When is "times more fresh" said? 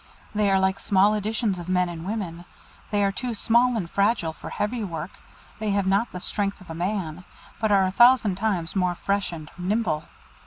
8.37-9.31